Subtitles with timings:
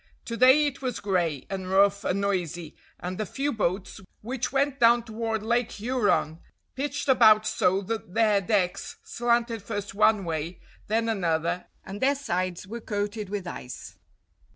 [0.25, 4.79] To day it was grey, and rough and noisy, and the few boats, which went
[4.79, 6.39] down toward Lake Huron,
[6.73, 12.65] pitched about so that their decks slanted first one way, then another, and their sides
[12.65, 13.99] were coated with ice.